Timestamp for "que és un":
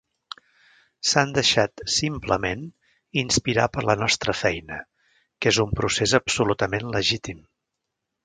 5.43-5.75